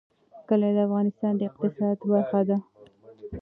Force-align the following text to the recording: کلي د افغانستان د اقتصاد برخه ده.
کلي 0.47 0.69
د 0.75 0.77
افغانستان 0.87 1.31
د 1.35 1.41
اقتصاد 1.49 1.95
برخه 2.11 2.41
ده. 2.49 2.57